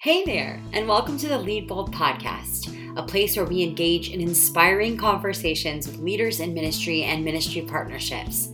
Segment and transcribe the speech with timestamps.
[0.00, 4.20] Hey there, and welcome to the Lead Bold podcast, a place where we engage in
[4.20, 8.50] inspiring conversations with leaders in ministry and ministry partnerships.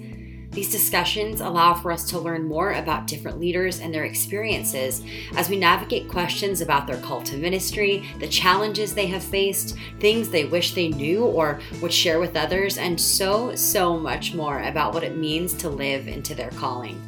[0.52, 5.02] These discussions allow for us to learn more about different leaders and their experiences
[5.36, 10.30] as we navigate questions about their call to ministry, the challenges they have faced, things
[10.30, 14.94] they wish they knew or would share with others, and so, so much more about
[14.94, 16.98] what it means to live into their calling.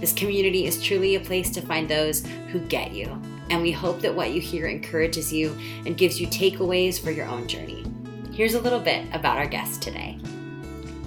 [0.00, 3.18] This community is truly a place to find those who get you
[3.50, 7.26] and we hope that what you hear encourages you and gives you takeaways for your
[7.26, 7.84] own journey.
[8.32, 10.18] Here's a little bit about our guest today.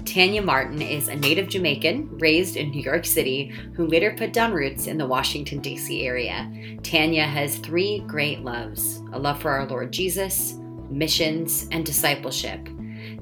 [0.04, 4.52] Tania Martin is a native Jamaican raised in New York City who later put down
[4.52, 6.04] roots in the Washington, D.C.
[6.04, 6.50] area.
[6.82, 10.54] Tania has three great loves a love for our Lord Jesus,
[10.88, 12.68] missions, and discipleship.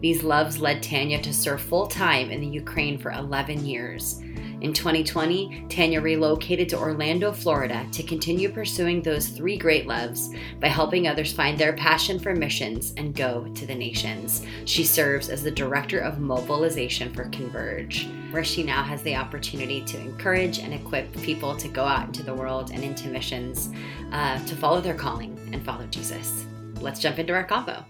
[0.00, 4.22] These loves led Tania to serve full time in the Ukraine for 11 years.
[4.60, 10.66] In 2020, Tania relocated to Orlando, Florida to continue pursuing those three great loves by
[10.66, 14.44] helping others find their passion for missions and go to the nations.
[14.64, 19.80] She serves as the Director of Mobilization for Converge, where she now has the opportunity
[19.82, 23.70] to encourage and equip people to go out into the world and into missions
[24.10, 26.44] uh, to follow their calling and follow Jesus.
[26.80, 27.84] Let's jump into our combo.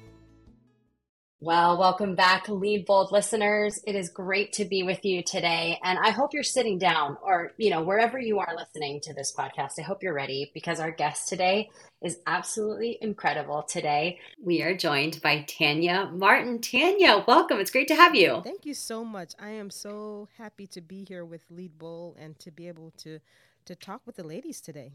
[1.40, 3.80] Well, welcome back, Lead Bold listeners.
[3.86, 5.78] It is great to be with you today.
[5.84, 9.32] And I hope you're sitting down or, you know, wherever you are listening to this
[9.38, 9.78] podcast.
[9.78, 11.70] I hope you're ready because our guest today
[12.02, 13.62] is absolutely incredible.
[13.62, 16.60] Today, we are joined by Tania Martin.
[16.60, 17.60] Tania, welcome.
[17.60, 18.40] It's great to have you.
[18.42, 19.34] Thank you so much.
[19.38, 23.20] I am so happy to be here with Lead Bold and to be able to
[23.66, 24.94] to talk with the ladies today.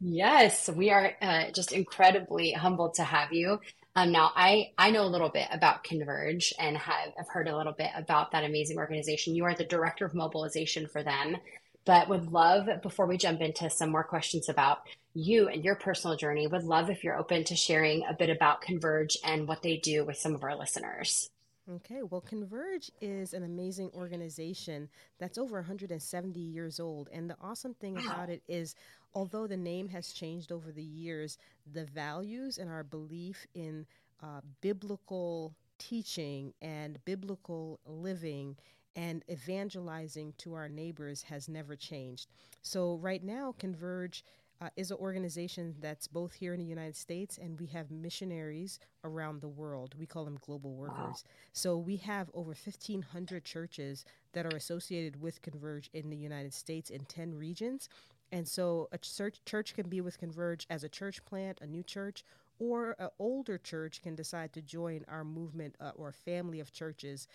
[0.00, 3.58] Yes, we are uh, just incredibly humbled to have you.
[3.96, 7.56] Um, now, I, I know a little bit about Converge and have, have heard a
[7.56, 9.34] little bit about that amazing organization.
[9.34, 11.38] You are the director of mobilization for them,
[11.86, 14.80] but would love, before we jump into some more questions about
[15.14, 18.60] you and your personal journey, would love if you're open to sharing a bit about
[18.60, 21.30] Converge and what they do with some of our listeners.
[21.68, 27.08] Okay, well, Converge is an amazing organization that's over 170 years old.
[27.12, 28.02] And the awesome thing wow.
[28.06, 28.74] about it is,
[29.14, 31.38] although the name has changed over the years,
[31.72, 33.86] the values and our belief in
[34.22, 38.56] uh, biblical teaching and biblical living
[38.94, 42.28] and evangelizing to our neighbors has never changed.
[42.62, 44.24] So, right now, Converge
[44.60, 48.78] uh, is an organization that's both here in the United States and we have missionaries
[49.04, 49.94] around the world.
[49.98, 50.96] We call them global workers.
[50.96, 51.30] Wow.
[51.52, 56.90] So we have over 1,500 churches that are associated with Converge in the United States
[56.90, 57.88] in 10 regions.
[58.32, 61.82] And so a church, church can be with Converge as a church plant, a new
[61.82, 62.24] church,
[62.58, 67.28] or an older church can decide to join our movement uh, or family of churches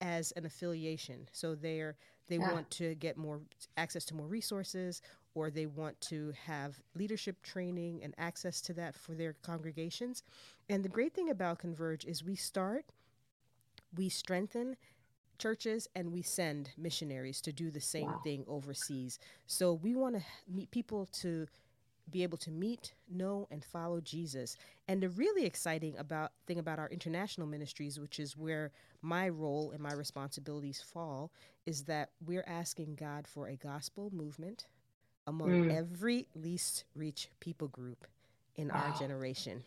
[0.00, 1.28] as an affiliation.
[1.32, 1.96] So they're
[2.28, 2.52] they yeah.
[2.52, 3.40] want to get more
[3.76, 5.02] access to more resources
[5.34, 10.22] or they want to have leadership training and access to that for their congregations.
[10.68, 12.84] And the great thing about Converge is we start,
[13.96, 14.76] we strengthen
[15.40, 18.20] churches, and we send missionaries to do the same wow.
[18.22, 19.18] thing overseas.
[19.46, 21.46] So we want to meet people to
[22.10, 24.56] be able to meet, know, and follow Jesus.
[24.88, 29.70] And the really exciting about thing about our international ministries, which is where my role
[29.72, 31.30] and my responsibilities fall,
[31.66, 34.66] is that we're asking God for a gospel movement
[35.26, 35.76] among mm.
[35.76, 38.06] every least reach people group
[38.56, 38.84] in wow.
[38.86, 39.62] our generation.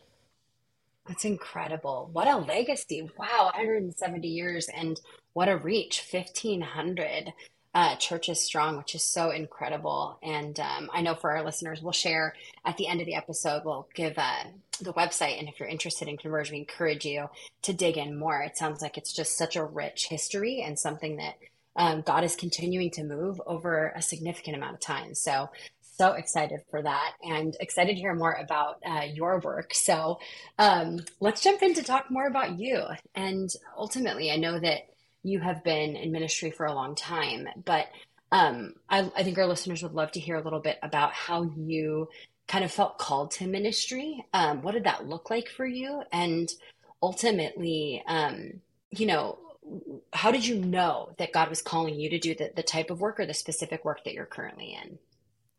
[1.06, 2.08] That's incredible.
[2.12, 3.10] What a legacy.
[3.18, 5.00] Wow, 170 years and
[5.34, 6.06] what a reach.
[6.10, 7.32] 1,500
[7.74, 10.18] uh, churches strong, which is so incredible.
[10.22, 13.62] And um, I know for our listeners, we'll share at the end of the episode,
[13.64, 14.44] we'll give uh,
[14.80, 15.38] the website.
[15.38, 17.28] And if you're interested in conversion, we encourage you
[17.62, 18.40] to dig in more.
[18.40, 21.34] It sounds like it's just such a rich history and something that
[21.76, 25.14] um, God is continuing to move over a significant amount of time.
[25.14, 25.50] So,
[25.96, 29.74] so excited for that and excited to hear more about uh, your work.
[29.74, 30.18] So,
[30.58, 32.82] um, let's jump in to talk more about you.
[33.14, 34.88] And ultimately, I know that
[35.22, 37.86] you have been in ministry for a long time, but
[38.30, 41.44] um, I, I think our listeners would love to hear a little bit about how
[41.56, 42.08] you
[42.46, 44.24] kind of felt called to ministry.
[44.32, 46.02] Um, what did that look like for you?
[46.12, 46.48] And
[47.02, 48.60] ultimately, um,
[48.90, 49.38] you know,
[50.12, 53.00] how did you know that God was calling you to do the, the type of
[53.00, 54.98] work or the specific work that you're currently in?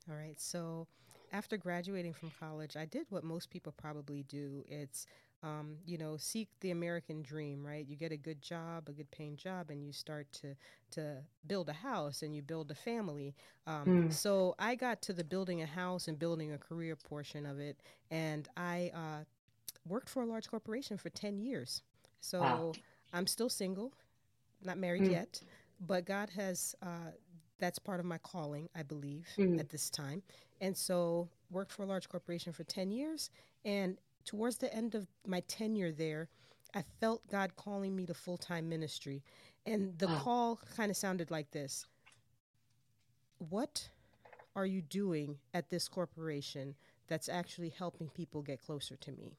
[0.09, 0.39] All right.
[0.39, 0.87] So
[1.31, 4.63] after graduating from college, I did what most people probably do.
[4.67, 5.07] It's,
[5.43, 7.85] um, you know, seek the American dream, right?
[7.87, 10.55] You get a good job, a good paying job, and you start to
[10.91, 11.17] to
[11.47, 13.35] build a house and you build a family.
[13.67, 14.13] Um, mm.
[14.13, 17.77] So I got to the building a house and building a career portion of it,
[18.11, 19.23] and I uh,
[19.87, 21.81] worked for a large corporation for ten years.
[22.19, 22.41] So.
[22.41, 22.73] Wow
[23.15, 23.93] I'm still single,
[24.61, 25.11] not married mm.
[25.11, 25.41] yet,
[25.79, 26.75] but God has.
[26.81, 27.11] Uh,
[27.59, 29.59] that's part of my calling, I believe, mm.
[29.59, 30.21] at this time.
[30.61, 33.29] And so worked for a large corporation for 10 years.
[33.63, 36.29] And towards the end of my tenure there,
[36.73, 39.23] I felt God calling me to full time ministry.
[39.65, 40.19] And the wow.
[40.19, 41.85] call kind of sounded like this
[43.49, 43.89] What
[44.55, 46.75] are you doing at this corporation
[47.07, 49.37] that's actually helping people get closer to me?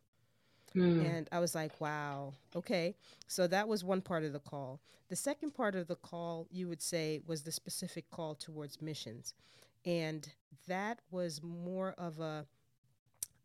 [0.77, 1.05] Mm.
[1.05, 2.95] And I was like, wow, okay.
[3.27, 4.81] So that was one part of the call.
[5.09, 9.35] The second part of the call, you would say, was the specific call towards missions.
[9.85, 10.29] And
[10.69, 12.45] that was more of a,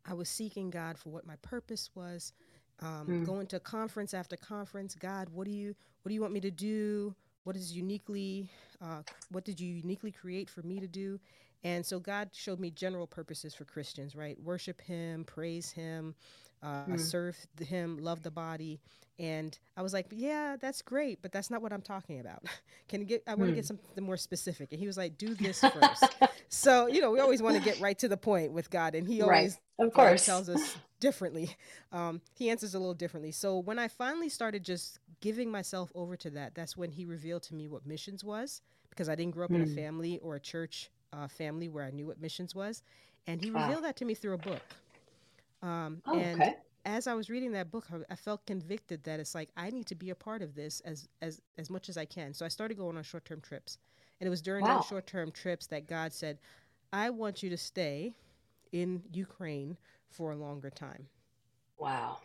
[0.04, 2.32] I was seeking God for what my purpose was.
[2.80, 3.24] Um, mm.
[3.24, 6.50] Going to conference after conference, God, what do you what do you want me to
[6.50, 7.14] do?
[7.44, 8.50] What is uniquely,
[8.80, 11.20] uh, what did you uniquely create for me to do?
[11.64, 14.40] And so God showed me general purposes for Christians, right?
[14.40, 16.14] Worship Him, praise Him,
[16.62, 17.00] uh, mm.
[17.00, 18.80] serve Him, love the body.
[19.18, 22.44] And I was like, yeah, that's great, but that's not what I'm talking about.
[22.88, 23.56] Can you get, I want to mm.
[23.56, 24.72] get something more specific.
[24.72, 26.04] And he was like, do this first.
[26.48, 28.94] so, you know, we always want to get right to the point with God.
[28.94, 29.86] And he always, right.
[29.86, 31.54] of course, tells us differently.
[31.92, 33.32] Um, he answers a little differently.
[33.32, 37.42] So when I finally started just giving myself over to that, that's when he revealed
[37.44, 39.56] to me what missions was because I didn't grow up mm.
[39.56, 39.74] in a hmm.
[39.74, 42.82] family or a church uh, family where I knew what missions was.
[43.26, 44.62] And he revealed that to me through a book.
[45.62, 46.56] Um, oh, and okay.
[46.84, 49.86] as I was reading that book, I, I, felt convicted that it's like I need
[49.86, 52.34] to be a part of this as as as much as I can.
[52.34, 53.78] So I started going on short term trips,
[54.20, 54.78] and it was during wow.
[54.78, 56.38] those short term trips that God said,
[56.92, 58.14] "I want you to stay
[58.72, 59.76] in Ukraine
[60.10, 61.06] for a longer time."
[61.78, 62.18] Wow.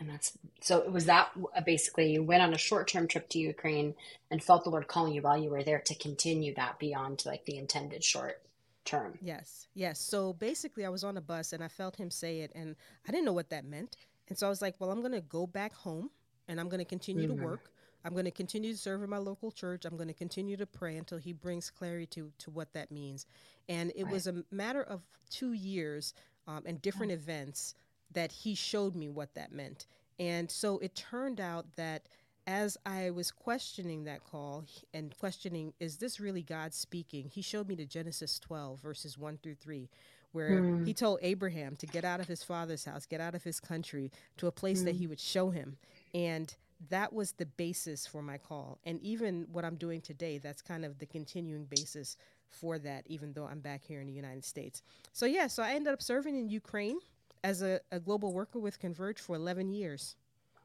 [0.00, 0.82] And that's so.
[0.82, 1.30] It was that
[1.64, 3.94] basically you went on a short term trip to Ukraine
[4.30, 7.46] and felt the Lord calling you while you were there to continue that beyond like
[7.46, 8.42] the intended short
[8.84, 9.18] term.
[9.20, 9.98] Yes, yes.
[9.98, 12.76] So basically, I was on a bus and I felt him say it, and
[13.06, 13.96] I didn't know what that meant.
[14.28, 16.10] And so I was like, well, I'm going to go back home
[16.48, 17.40] and I'm going to continue mm-hmm.
[17.40, 17.70] to work.
[18.04, 19.84] I'm going to continue to serve in my local church.
[19.84, 23.26] I'm going to continue to pray until he brings clarity to, to what that means.
[23.68, 24.12] And it right.
[24.12, 26.12] was a matter of two years
[26.46, 27.22] um, and different mm-hmm.
[27.22, 27.74] events
[28.12, 29.86] that he showed me what that meant.
[30.18, 32.02] And so it turned out that
[32.46, 37.30] as I was questioning that call and questioning, is this really God speaking?
[37.32, 39.88] He showed me to Genesis 12, verses 1 through 3,
[40.32, 40.86] where mm.
[40.86, 44.10] he told Abraham to get out of his father's house, get out of his country
[44.36, 44.86] to a place mm.
[44.86, 45.76] that he would show him.
[46.12, 46.54] And
[46.90, 48.78] that was the basis for my call.
[48.84, 52.16] And even what I'm doing today, that's kind of the continuing basis
[52.48, 54.82] for that, even though I'm back here in the United States.
[55.12, 56.98] So, yeah, so I ended up serving in Ukraine
[57.42, 60.16] as a, a global worker with Converge for 11 years.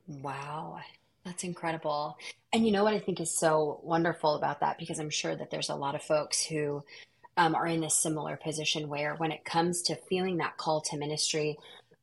[0.08, 0.80] Wow.
[1.26, 2.18] That's incredible.
[2.54, 4.78] And you know what I think is so wonderful about that?
[4.78, 6.84] Because I'm sure that there's a lot of folks who
[7.38, 10.98] um, are in this similar position where when it comes to feeling that call to
[10.98, 11.58] ministry,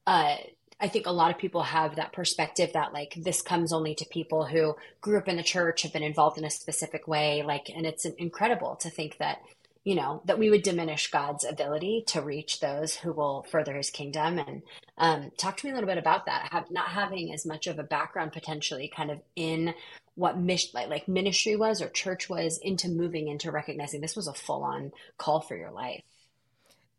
[0.07, 0.37] uh,
[0.79, 4.05] I think a lot of people have that perspective that like this comes only to
[4.11, 7.43] people who grew up in the church, have been involved in a specific way.
[7.43, 9.39] Like, and it's incredible to think that
[9.87, 13.89] you know that we would diminish god's ability to reach those who will further his
[13.89, 14.39] kingdom.
[14.41, 14.63] And
[14.99, 16.49] um, talk to me a little bit about that.
[16.51, 19.75] Have not having as much of a background potentially kind of in
[20.17, 24.27] what mission like, like ministry was or church was into moving into recognizing this was
[24.27, 26.03] a full-on call for your life.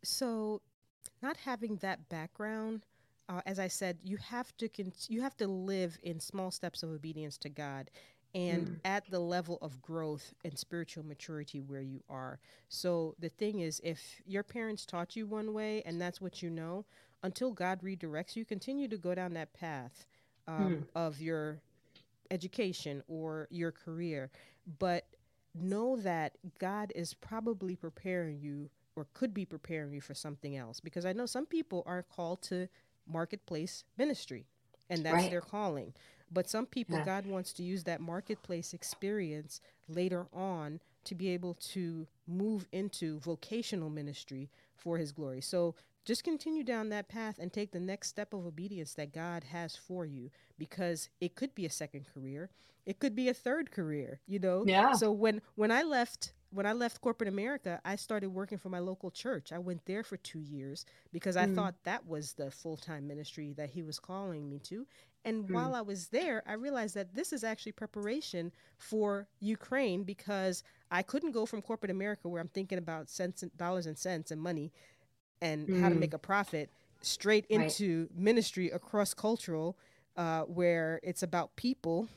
[0.02, 0.62] So
[1.20, 2.82] not having that background
[3.28, 6.82] uh, as I said, you have to con- you have to live in small steps
[6.82, 7.90] of obedience to God,
[8.34, 8.76] and mm.
[8.84, 12.38] at the level of growth and spiritual maturity where you are.
[12.68, 16.50] So the thing is, if your parents taught you one way and that's what you
[16.50, 16.84] know,
[17.22, 20.06] until God redirects you, continue to go down that path
[20.46, 20.84] um, mm.
[20.94, 21.60] of your
[22.30, 24.30] education or your career.
[24.78, 25.06] But
[25.54, 30.80] know that God is probably preparing you or could be preparing you for something else.
[30.80, 32.68] Because I know some people are called to
[33.06, 34.44] marketplace ministry,
[34.90, 35.30] and that's right.
[35.30, 35.94] their calling.
[36.30, 37.04] But some people, yeah.
[37.04, 43.18] God wants to use that marketplace experience later on to be able to move into
[43.20, 45.40] vocational ministry for His glory.
[45.40, 49.44] So just continue down that path and take the next step of obedience that God
[49.44, 52.50] has for you because it could be a second career.
[52.86, 54.64] It could be a third career, you know?
[54.66, 54.92] Yeah.
[54.92, 58.78] So when when I left when I left corporate America, I started working for my
[58.78, 59.52] local church.
[59.52, 61.54] I went there for two years because I mm.
[61.54, 64.86] thought that was the full time ministry that he was calling me to.
[65.24, 65.52] And mm.
[65.52, 71.02] while I was there, I realized that this is actually preparation for Ukraine because I
[71.02, 74.40] couldn't go from corporate America where I'm thinking about cents and dollars and cents and
[74.40, 74.72] money
[75.40, 75.80] and mm.
[75.80, 76.70] how to make a profit
[77.00, 78.18] straight into right.
[78.20, 79.76] ministry across cultural
[80.16, 82.08] uh, where it's about people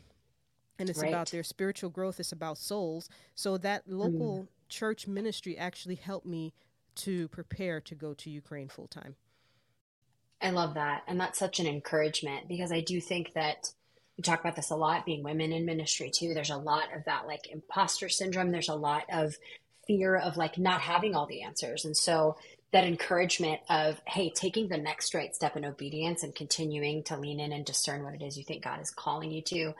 [0.79, 1.09] and it's right.
[1.09, 4.47] about their spiritual growth it's about souls so that local mm.
[4.69, 6.53] church ministry actually helped me
[6.95, 9.15] to prepare to go to ukraine full time
[10.41, 13.71] i love that and that's such an encouragement because i do think that
[14.17, 17.03] we talk about this a lot being women in ministry too there's a lot of
[17.05, 19.35] that like imposter syndrome there's a lot of
[19.87, 22.37] fear of like not having all the answers and so
[22.71, 27.39] that encouragement of hey taking the next right step in obedience and continuing to lean
[27.39, 29.73] in and discern what it is you think god is calling you to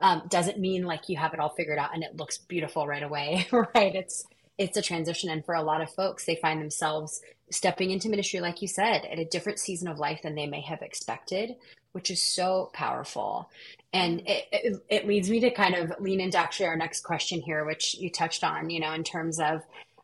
[0.00, 3.02] um, doesn't mean like you have it all figured out and it looks beautiful right
[3.02, 3.94] away right?
[3.94, 4.26] It's
[4.58, 7.20] it's a transition and for a lot of folks they find themselves
[7.50, 10.60] stepping into ministry like you said at a different season of life than they may
[10.60, 11.54] have expected
[11.92, 13.48] which is so powerful
[13.92, 17.40] and it, it, it leads me to kind of lean into actually our next question
[17.40, 19.62] here which you touched on you know in terms of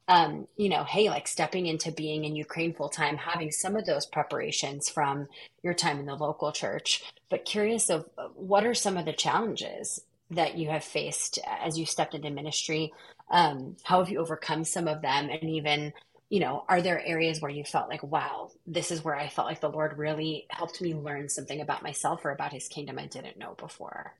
[0.08, 3.86] um, you know, hey, like stepping into being in Ukraine full time, having some of
[3.86, 5.28] those preparations from
[5.62, 7.02] your time in the local church.
[7.30, 11.78] But curious of uh, what are some of the challenges that you have faced as
[11.78, 12.92] you stepped into ministry?
[13.32, 15.28] Um, how have you overcome some of them?
[15.30, 15.92] And even,
[16.28, 19.48] you know, are there areas where you felt like, wow, this is where I felt
[19.48, 23.06] like the Lord really helped me learn something about myself or about his kingdom I
[23.06, 24.14] didn't know before?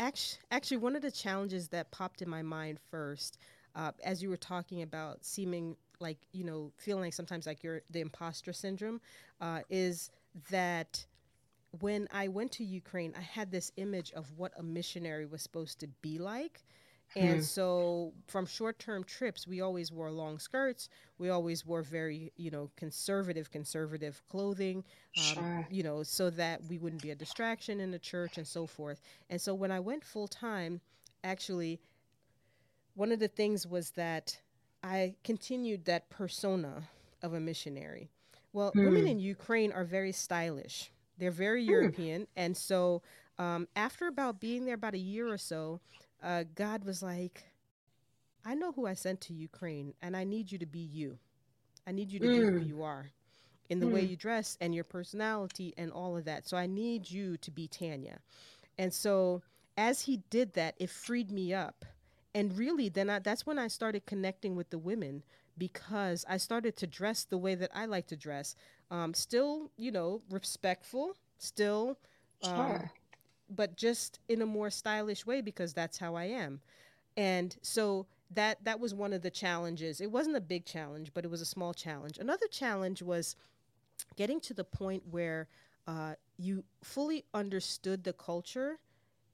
[0.00, 3.38] Actually, actually, one of the challenges that popped in my mind first
[3.76, 7.82] uh, as you were talking about seeming like you know feeling like sometimes like you're
[7.90, 9.00] the imposter syndrome
[9.40, 10.10] uh, is
[10.50, 11.06] that
[11.80, 15.80] when I went to Ukraine, I had this image of what a missionary was supposed
[15.80, 16.62] to be like.
[17.16, 17.42] And hmm.
[17.42, 20.88] so from short-term trips, we always wore long skirts.
[21.18, 25.66] We always wore very, you know, conservative, conservative clothing, um, sure.
[25.70, 29.00] you know, so that we wouldn't be a distraction in the church and so forth.
[29.30, 30.80] And so when I went full time,
[31.22, 31.80] actually,
[32.94, 34.36] one of the things was that
[34.82, 36.88] I continued that persona
[37.22, 38.10] of a missionary.
[38.52, 40.92] Well, women in Ukraine are very stylish.
[41.18, 41.70] They're very mm.
[41.70, 43.02] European, and so
[43.38, 45.80] um, after about being there about a year or so,
[46.24, 47.44] uh, God was like,
[48.44, 51.18] "I know who I sent to Ukraine, and I need you to be you.
[51.86, 52.30] I need you to mm.
[52.30, 52.68] be who hmm.
[52.68, 53.10] you are."
[53.70, 54.10] In the way hmm.
[54.10, 56.46] you dress and your personality and all of that.
[56.46, 58.18] So I need you to be Tania.
[58.76, 59.40] And so
[59.78, 61.86] as he did that, it freed me up
[62.34, 65.22] and really then I, that's when i started connecting with the women
[65.56, 68.56] because i started to dress the way that i like to dress
[68.90, 71.98] um, still you know respectful still
[72.42, 72.90] um, sure.
[73.54, 76.60] But just in a more stylish way because that's how i am
[77.16, 81.24] and so that that was one of the challenges it wasn't a big challenge but
[81.24, 83.36] it was a small challenge another challenge was
[84.16, 85.48] getting to the point where
[85.86, 88.78] uh, you fully understood the culture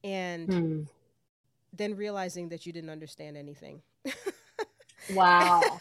[0.04, 0.82] and hmm
[1.72, 3.82] then realizing that you didn't understand anything.
[5.08, 5.80] wow.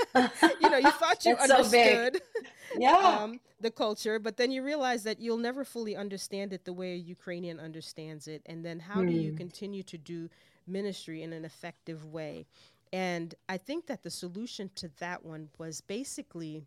[0.59, 3.19] you know, you thought you understood so yeah.
[3.23, 6.93] Um, the culture, but then you realize that you'll never fully understand it the way
[6.93, 8.41] a Ukrainian understands it.
[8.45, 9.07] And then how hmm.
[9.07, 9.37] do you hmm.
[9.37, 10.29] continue to do
[10.67, 12.45] ministry in an effective way?
[12.91, 16.65] And I think that the solution to that one was basically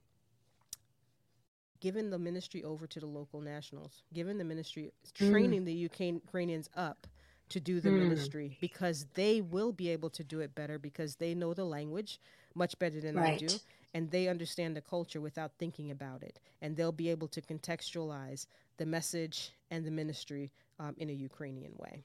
[1.80, 5.30] giving the ministry over to the local nationals, giving the ministry, hmm.
[5.30, 5.66] training mm.
[5.66, 7.06] the Ukrainians up
[7.48, 7.98] to do the mm.
[7.98, 12.18] ministry because they will be able to do it better because they know the language
[12.54, 13.34] much better than right.
[13.34, 13.48] I do
[13.94, 18.46] and they understand the culture without thinking about it and they'll be able to contextualize
[18.78, 22.04] the message and the ministry um, in a Ukrainian way.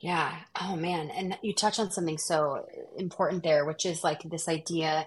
[0.00, 0.34] Yeah.
[0.60, 1.10] Oh man.
[1.10, 5.06] And you touch on something so important there, which is like this idea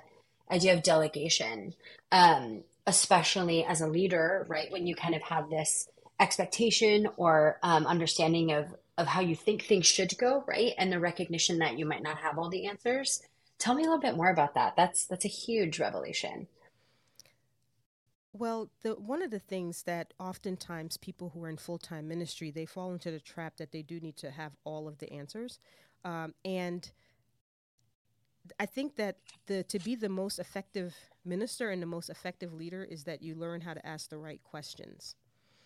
[0.52, 1.74] idea of delegation.
[2.12, 4.72] Um, especially as a leader, right?
[4.72, 5.88] When you kind of have this
[6.20, 8.66] expectation or um, understanding of
[8.96, 10.74] of how you think things should go, right?
[10.78, 13.24] And the recognition that you might not have all the answers.
[13.60, 14.76] Tell me a little bit more about that.
[14.76, 16.48] That's that's a huge revelation.
[18.34, 22.52] Well, the one of the things that oftentimes people who are in full time ministry
[22.52, 25.60] they fall into the trap that they do need to have all of the answers,
[26.04, 26.92] um, and
[28.60, 32.84] I think that the to be the most effective minister and the most effective leader
[32.84, 35.16] is that you learn how to ask the right questions.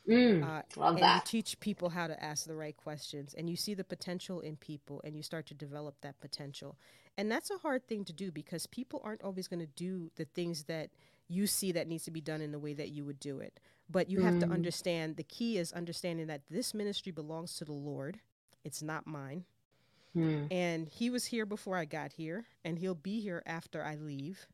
[0.08, 1.16] Mm, uh, and that.
[1.16, 4.56] you teach people how to ask the right questions and you see the potential in
[4.56, 6.78] people and you start to develop that potential.
[7.18, 10.26] And that's a hard thing to do because people aren't always going to do the
[10.26, 10.90] things that
[11.28, 13.60] you see that needs to be done in the way that you would do it.
[13.90, 14.42] But you have mm.
[14.42, 18.20] to understand the key is understanding that this ministry belongs to the Lord.
[18.64, 19.46] It's not mine.
[20.16, 20.48] Mm.
[20.52, 24.48] And he was here before I got here and he'll be here after I leave.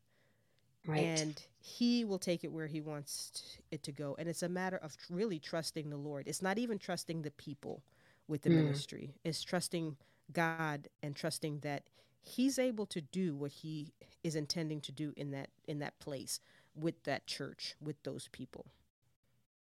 [0.86, 1.18] Right.
[1.20, 4.16] And he will take it where he wants it to go.
[4.18, 6.28] And it's a matter of really trusting the Lord.
[6.28, 7.82] It's not even trusting the people
[8.28, 8.56] with the mm.
[8.56, 9.96] ministry, it's trusting
[10.32, 11.84] God and trusting that
[12.24, 16.40] he's able to do what he is intending to do in that in that place
[16.74, 18.66] with that church with those people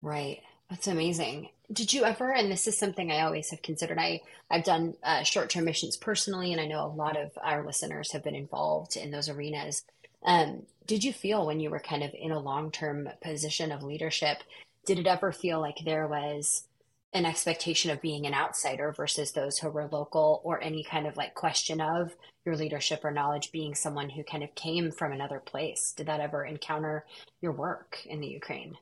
[0.01, 0.41] right
[0.71, 4.65] that's amazing did you ever and this is something i always have considered i i've
[4.65, 8.37] done uh, short-term missions personally and i know a lot of our listeners have been
[8.37, 9.85] involved in those arenas
[10.25, 13.83] um, did you feel when you were kind of in a long term position of
[13.83, 14.39] leadership?
[14.87, 16.67] Did it ever feel like there was
[17.15, 21.17] an expectation of being an outsider versus those who were local or any kind of
[21.17, 22.15] like question of
[22.45, 26.21] your leadership or knowledge being someone who kind of came from another place did that
[26.21, 27.07] ever encounter
[27.41, 28.77] your work in the ukraine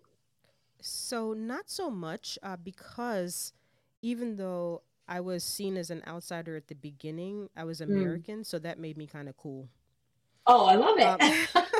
[0.80, 3.52] so not so much uh, because
[4.00, 7.90] even though i was seen as an outsider at the beginning i was mm.
[7.90, 8.46] american mm.
[8.46, 9.68] so that made me kind of cool
[10.46, 11.64] oh i love it um,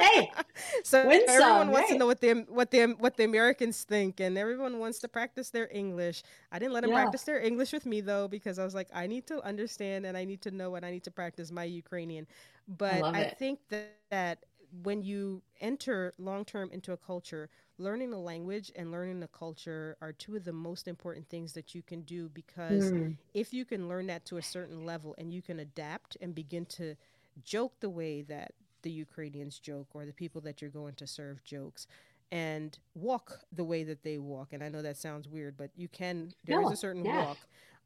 [0.00, 0.30] hey,
[0.82, 1.92] so Win everyone wants right.
[1.92, 5.50] to know what the what the what the Americans think, and everyone wants to practice
[5.50, 6.22] their English.
[6.52, 7.02] I didn't let them yeah.
[7.02, 10.16] practice their English with me though, because I was like, I need to understand and
[10.16, 12.26] I need to know and I need to practice my Ukrainian.
[12.68, 14.44] But I, I think that, that
[14.82, 19.96] when you enter long term into a culture, learning the language and learning the culture
[20.00, 23.16] are two of the most important things that you can do because mm.
[23.34, 26.64] if you can learn that to a certain level and you can adapt and begin
[26.66, 26.94] to
[27.44, 31.44] joke the way that the Ukrainians joke or the people that you're going to serve
[31.44, 31.86] jokes
[32.32, 34.52] and walk the way that they walk.
[34.52, 37.24] And I know that sounds weird, but you can, There no, is a certain yeah.
[37.24, 37.38] walk.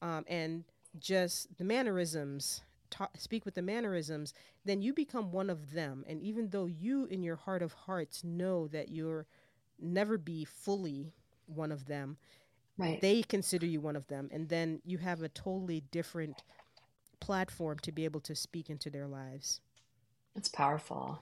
[0.02, 0.64] Um, and
[0.98, 4.34] just the mannerisms, ta- speak with the mannerisms,
[4.64, 6.04] then you become one of them.
[6.06, 9.26] And even though you, in your heart of hearts, know that you're
[9.80, 11.12] never be fully
[11.46, 12.16] one of them,
[12.78, 13.00] right.
[13.00, 14.28] they consider you one of them.
[14.32, 16.42] And then you have a totally different
[17.24, 19.60] platform to be able to speak into their lives.
[20.36, 21.20] It's powerful.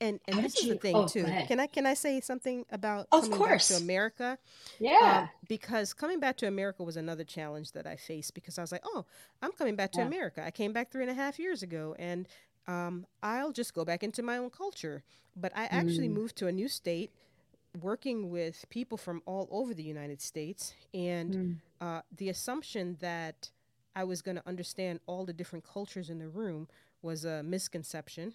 [0.00, 1.24] And and How this is you, the thing oh, too.
[1.24, 3.68] Can I can I say something about of coming course.
[3.68, 4.38] back to America?
[4.78, 5.22] Yeah.
[5.22, 8.72] Um, because coming back to America was another challenge that I faced because I was
[8.72, 9.04] like, oh,
[9.42, 10.06] I'm coming back to yeah.
[10.06, 10.42] America.
[10.44, 12.28] I came back three and a half years ago, and
[12.66, 15.02] um, I'll just go back into my own culture.
[15.36, 16.14] But I actually mm.
[16.14, 17.10] moved to a new state,
[17.80, 21.56] working with people from all over the United States, and mm.
[21.80, 23.50] uh, the assumption that
[23.94, 26.68] I was going to understand all the different cultures in the room
[27.02, 28.34] was a misconception.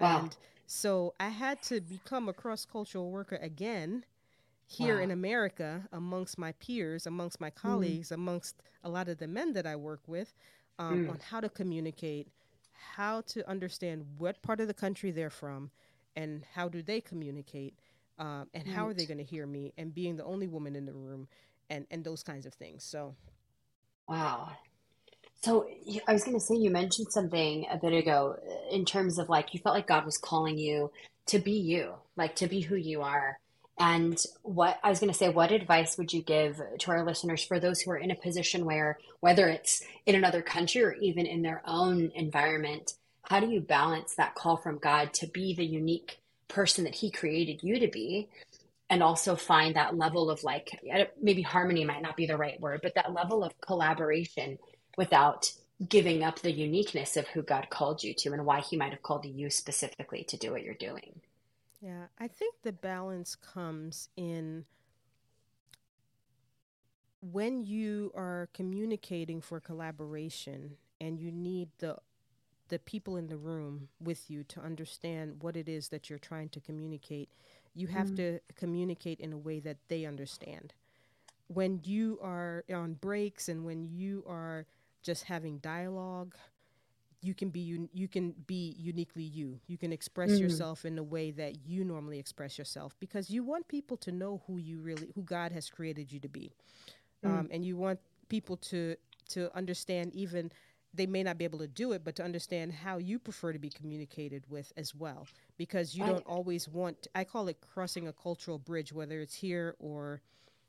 [0.00, 0.20] Wow.
[0.20, 0.36] And
[0.66, 4.04] so I had to become a cross cultural worker again
[4.66, 5.02] here wow.
[5.02, 7.54] in America amongst my peers, amongst my mm.
[7.54, 8.16] colleagues, mm.
[8.16, 10.34] amongst a lot of the men that I work with
[10.78, 11.10] um, mm.
[11.10, 12.28] on how to communicate,
[12.96, 15.70] how to understand what part of the country they're from,
[16.16, 17.74] and how do they communicate,
[18.18, 18.74] um, and right.
[18.74, 21.28] how are they going to hear me, and being the only woman in the room,
[21.70, 22.84] and, and those kinds of things.
[22.84, 23.14] So,
[24.06, 24.50] wow,
[25.42, 25.68] so
[26.06, 29.28] I was going to say, you mentioned something a bit ago uh, in terms of
[29.28, 30.90] like you felt like God was calling you
[31.26, 33.38] to be you, like to be who you are.
[33.78, 37.44] And what I was going to say, what advice would you give to our listeners
[37.44, 41.26] for those who are in a position where, whether it's in another country or even
[41.26, 45.64] in their own environment, how do you balance that call from God to be the
[45.64, 48.28] unique person that He created you to be?
[48.90, 50.80] And also find that level of like,
[51.22, 54.58] maybe harmony might not be the right word, but that level of collaboration
[54.98, 55.52] without
[55.88, 59.02] giving up the uniqueness of who God called you to and why He might have
[59.02, 61.20] called you specifically to do what you're doing.
[61.80, 64.64] Yeah, I think the balance comes in
[67.20, 71.96] when you are communicating for collaboration and you need the
[72.68, 76.48] the people in the room with you to understand what it is that you're trying
[76.50, 77.28] to communicate
[77.74, 78.16] you have mm.
[78.16, 80.74] to communicate in a way that they understand
[81.48, 84.66] when you are on breaks and when you are
[85.08, 86.34] just having dialogue
[87.22, 90.40] you can be un- you can be uniquely you you can express mm.
[90.40, 94.42] yourself in the way that you normally express yourself because you want people to know
[94.46, 96.52] who you really who god has created you to be
[97.24, 97.30] mm.
[97.30, 100.52] um, and you want people to to understand even
[100.92, 103.58] they may not be able to do it but to understand how you prefer to
[103.58, 108.12] be communicated with as well because you don't always want i call it crossing a
[108.12, 110.20] cultural bridge whether it's here or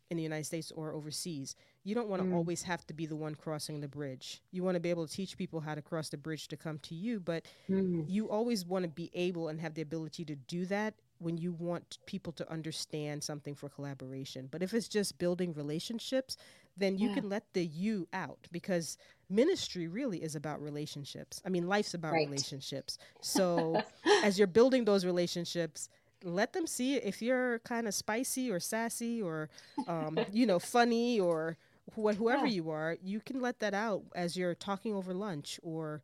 [0.10, 1.56] in the United States or overseas.
[1.84, 2.36] You don't want to mm.
[2.36, 4.42] always have to be the one crossing the bridge.
[4.52, 6.80] You want to be able to teach people how to cross the bridge to come
[6.80, 8.06] to you, but mm.
[8.08, 11.52] you always want to be able and have the ability to do that when you
[11.54, 14.48] want people to understand something for collaboration.
[14.50, 16.38] But if it's just building relationships,
[16.78, 17.15] then you yeah.
[17.15, 18.98] can let the you out because
[19.30, 21.42] ministry really is about relationships.
[21.46, 22.28] I mean, life's about right.
[22.28, 22.98] relationships.
[23.22, 23.82] So
[24.24, 25.89] as you're building those relationships,
[26.24, 29.50] let them see if you're kind of spicy or sassy or
[29.88, 31.58] um, you know funny or
[31.93, 32.54] wh- whoever yeah.
[32.54, 36.02] you are you can let that out as you're talking over lunch or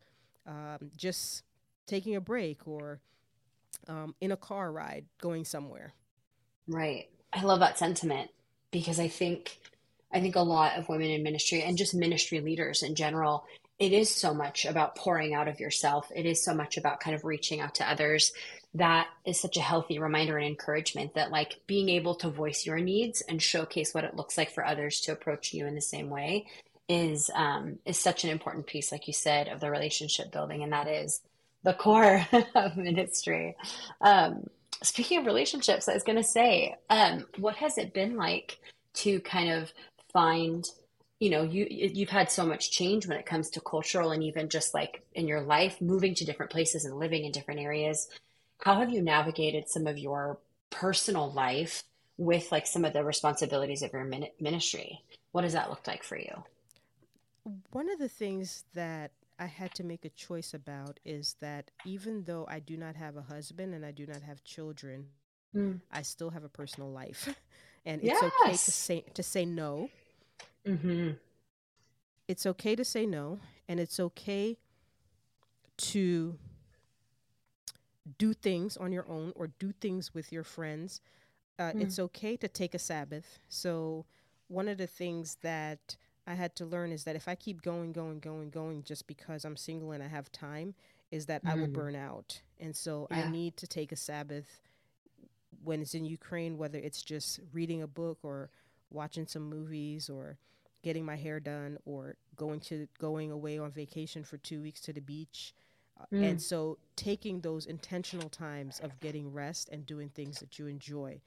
[0.47, 1.43] um, just
[1.87, 2.99] taking a break or
[3.87, 5.93] um, in a car ride going somewhere.
[6.67, 7.09] Right.
[7.33, 8.31] I love that sentiment
[8.71, 9.57] because i think
[10.11, 13.45] i think a lot of women in ministry and just ministry leaders in general
[13.79, 16.09] it is so much about pouring out of yourself.
[16.15, 18.31] It is so much about kind of reaching out to others
[18.75, 22.77] that is such a healthy reminder and encouragement that like being able to voice your
[22.77, 26.09] needs and showcase what it looks like for others to approach you in the same
[26.09, 26.45] way
[26.89, 30.73] is um, is such an important piece, like you said, of the relationship building, and
[30.73, 31.21] that is
[31.63, 33.55] the core of ministry.
[34.01, 34.47] Um,
[34.83, 38.59] speaking of relationships, I was going to say, um, what has it been like
[38.95, 39.73] to kind of
[40.11, 40.65] find
[41.19, 44.49] you know you you've had so much change when it comes to cultural and even
[44.49, 48.09] just like in your life moving to different places and living in different areas
[48.61, 50.37] how have you navigated some of your
[50.69, 51.83] personal life
[52.17, 56.17] with like some of the responsibilities of your ministry what does that look like for
[56.17, 56.43] you
[57.71, 62.23] one of the things that I had to make a choice about is that even
[62.23, 65.07] though I do not have a husband and I do not have children,
[65.55, 65.79] mm.
[65.91, 67.35] I still have a personal life,
[67.85, 68.23] and it's yes.
[68.23, 69.89] okay to say to say no.
[70.65, 71.11] Mm-hmm.
[72.27, 74.57] It's okay to say no, and it's okay
[75.77, 76.37] to
[78.17, 81.01] do things on your own or do things with your friends.
[81.57, 81.81] Uh, mm.
[81.81, 83.39] It's okay to take a Sabbath.
[83.47, 84.05] So,
[84.47, 85.95] one of the things that
[86.27, 89.43] I had to learn is that if I keep going, going, going, going just because
[89.43, 90.75] I'm single and I have time,
[91.11, 91.51] is that mm.
[91.51, 91.73] I will mm.
[91.73, 92.41] burn out.
[92.59, 93.21] And so yeah.
[93.21, 94.61] I need to take a Sabbath
[95.63, 98.49] when it's in Ukraine, whether it's just reading a book or
[98.91, 100.37] watching some movies or
[100.83, 104.93] getting my hair done or going to going away on vacation for two weeks to
[104.93, 105.53] the beach.
[106.13, 106.29] Mm.
[106.29, 111.21] And so taking those intentional times of getting rest and doing things that you enjoy.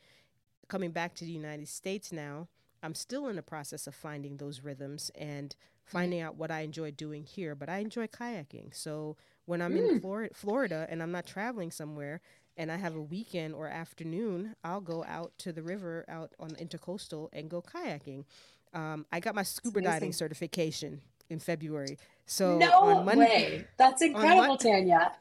[0.68, 2.48] Coming back to the United States now,
[2.82, 5.54] I'm still in the process of finding those rhythms and
[5.84, 7.54] finding out what I enjoy doing here.
[7.54, 8.74] But I enjoy kayaking.
[8.74, 9.88] So when I'm mm.
[9.88, 12.20] in Florida, Florida and I'm not traveling somewhere
[12.56, 16.48] and I have a weekend or afternoon, I'll go out to the river out on
[16.48, 18.24] the intercoastal and go kayaking.
[18.74, 21.00] Um, I got my scuba diving certification
[21.30, 21.98] in February.
[22.30, 23.66] So no on Monday, way.
[23.78, 25.12] That's incredible, Mon- Tania.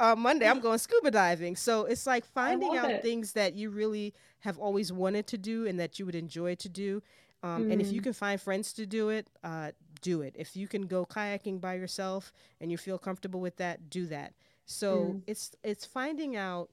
[0.00, 1.56] on Monday, I'm going scuba diving.
[1.56, 3.02] So it's like finding out it.
[3.02, 6.68] things that you really have always wanted to do and that you would enjoy to
[6.68, 7.02] do.
[7.42, 7.72] Um, mm.
[7.72, 8.04] And if you mm.
[8.04, 10.36] can find friends to do it, uh, do it.
[10.38, 14.32] If you can go kayaking by yourself and you feel comfortable with that, do that.
[14.66, 15.22] So mm.
[15.26, 16.70] it's it's finding out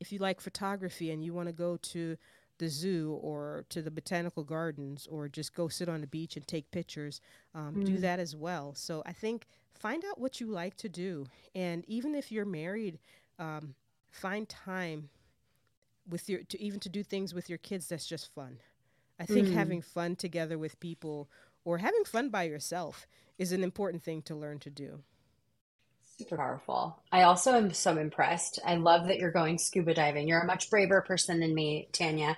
[0.00, 2.16] if you like photography and you want to go to
[2.58, 6.46] the zoo or to the botanical gardens or just go sit on the beach and
[6.46, 7.20] take pictures,
[7.54, 7.84] um, mm.
[7.84, 8.74] do that as well.
[8.74, 11.26] So I think find out what you like to do.
[11.54, 12.98] And even if you're married,
[13.38, 13.74] um,
[14.10, 15.08] find time
[16.08, 18.58] with your to even to do things with your kids that's just fun.
[19.18, 19.54] I think mm.
[19.54, 21.28] having fun together with people
[21.64, 23.06] or having fun by yourself
[23.38, 25.00] is an important thing to learn to do.
[26.18, 27.02] Super powerful.
[27.10, 28.60] I also am so impressed.
[28.64, 30.28] I love that you're going scuba diving.
[30.28, 32.36] You're a much braver person than me, Tania.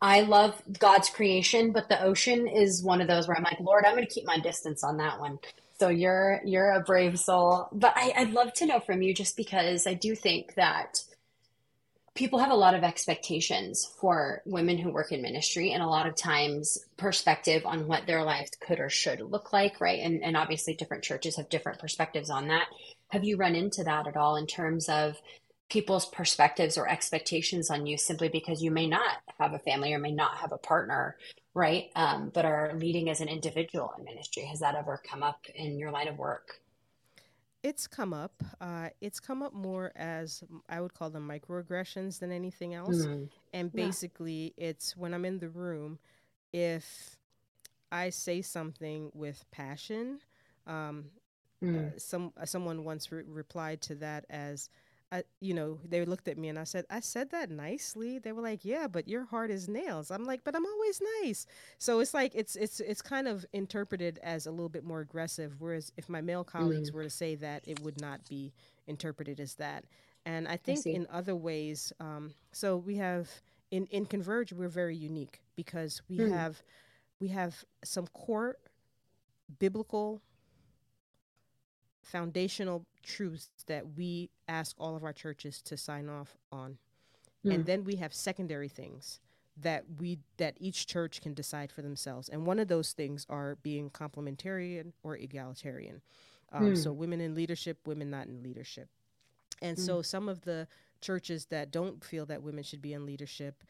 [0.00, 3.84] I love God's creation, but the ocean is one of those where I'm like, Lord,
[3.84, 5.40] I'm going to keep my distance on that one.
[5.78, 7.68] So you're you're a brave soul.
[7.72, 11.00] But I, I'd love to know from you just because I do think that
[12.14, 16.06] people have a lot of expectations for women who work in ministry and a lot
[16.06, 20.34] of times perspective on what their life could or should look like right and, and
[20.34, 22.68] obviously different churches have different perspectives on that
[23.08, 25.16] have you run into that at all in terms of
[25.68, 29.98] people's perspectives or expectations on you simply because you may not have a family or
[29.98, 31.16] may not have a partner
[31.54, 35.40] right um, but are leading as an individual in ministry has that ever come up
[35.54, 36.60] in your line of work
[37.66, 38.44] it's come up.
[38.60, 43.04] Uh, it's come up more as I would call them microaggressions than anything else.
[43.04, 43.24] Mm-hmm.
[43.52, 44.68] And basically, yeah.
[44.68, 45.98] it's when I'm in the room,
[46.52, 47.16] if
[47.90, 50.20] I say something with passion,
[50.68, 51.06] um,
[51.62, 51.94] mm.
[51.94, 54.68] uh, some uh, someone once re- replied to that as
[55.12, 58.18] I, you know, they looked at me and I said, I said that nicely.
[58.18, 60.10] They were like, yeah, but your heart is nails.
[60.10, 61.46] I'm like, but I'm always nice.
[61.78, 65.54] So it's like, it's, it's, it's kind of interpreted as a little bit more aggressive.
[65.60, 66.94] Whereas if my male colleagues mm.
[66.94, 68.52] were to say that, it would not be
[68.88, 69.84] interpreted as that.
[70.24, 73.30] And I think I in other ways, um, so we have
[73.70, 76.32] in, in Converge, we're very unique because we mm.
[76.32, 76.60] have,
[77.20, 78.56] we have some core
[79.60, 80.20] biblical
[82.06, 86.78] foundational truths that we ask all of our churches to sign off on.
[87.44, 87.54] Mm.
[87.54, 89.20] And then we have secondary things
[89.62, 92.28] that we that each church can decide for themselves.
[92.28, 96.00] And one of those things are being complementarian or egalitarian.
[96.52, 96.76] Um, mm.
[96.76, 98.88] So women in leadership, women not in leadership.
[99.60, 99.80] And mm.
[99.80, 100.68] so some of the
[101.00, 103.64] churches that don't feel that women should be in leadership,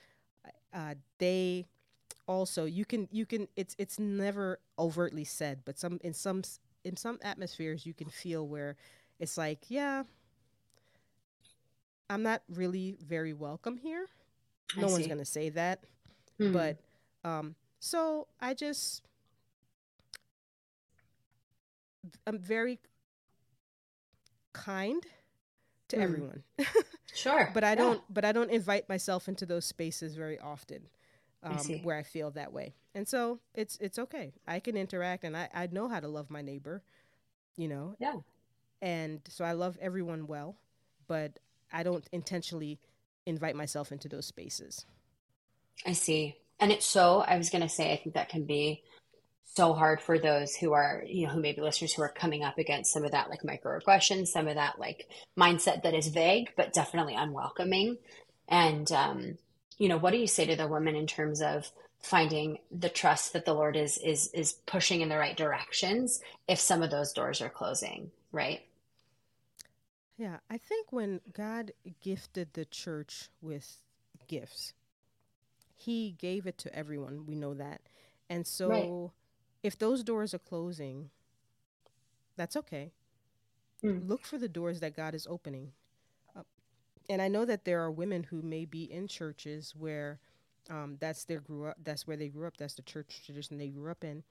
[0.74, 1.66] uh, they
[2.26, 6.42] also you can you can it's it's never overtly said, but some in some
[6.86, 8.76] in some atmospheres you can feel where
[9.18, 10.04] it's like, yeah,
[12.08, 14.06] I'm not really very welcome here.
[14.76, 15.80] No one's going to say that.
[16.40, 16.52] Mm-hmm.
[16.52, 16.78] But
[17.24, 19.02] um so I just
[22.26, 22.78] I'm very
[24.52, 25.04] kind
[25.88, 26.02] to mm.
[26.02, 26.42] everyone.
[27.14, 27.50] sure.
[27.52, 27.74] but I yeah.
[27.74, 30.82] don't but I don't invite myself into those spaces very often
[31.46, 32.74] um, I where I feel that way.
[32.94, 34.32] And so it's it's okay.
[34.46, 36.82] I can interact, and I I know how to love my neighbor,
[37.56, 37.94] you know.
[37.98, 38.16] Yeah.
[38.82, 40.56] And so I love everyone well,
[41.08, 41.38] but
[41.72, 42.78] I don't intentionally
[43.24, 44.84] invite myself into those spaces.
[45.84, 46.36] I see.
[46.60, 48.82] And it's so, I was going to say, I think that can be
[49.44, 52.44] so hard for those who are, you know, who may be listeners who are coming
[52.44, 56.52] up against some of that like microaggression, some of that like mindset that is vague,
[56.56, 57.98] but definitely unwelcoming.
[58.48, 59.38] And, um,
[59.78, 63.32] you know, what do you say to the woman in terms of finding the trust
[63.32, 67.12] that the Lord is, is, is pushing in the right directions if some of those
[67.12, 68.60] doors are closing, right?
[70.16, 73.78] Yeah, I think when God gifted the church with
[74.28, 74.72] gifts,
[75.74, 77.26] He gave it to everyone.
[77.26, 77.82] We know that.
[78.30, 79.10] And so right.
[79.62, 81.10] if those doors are closing,
[82.36, 82.92] that's okay.
[83.84, 84.08] Mm.
[84.08, 85.72] Look for the doors that God is opening.
[87.08, 90.20] And I know that there are women who may be in churches where
[90.70, 91.76] um, that's their grew up.
[91.82, 92.56] That's where they grew up.
[92.56, 94.22] That's the church tradition they grew up in.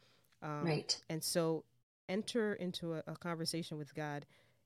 [0.42, 1.00] Um, right.
[1.10, 1.64] And so
[2.10, 4.26] enter into a, a conversation with God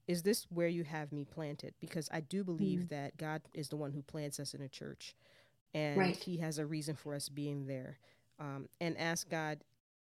[0.10, 1.76] is this where you have me planted?
[1.80, 2.90] Because I do believe mm.
[2.90, 5.16] that God is the one who plants us in a church,
[5.76, 6.16] and right.
[6.16, 8.00] He has a reason for us being there.
[8.40, 9.60] Um, and ask God,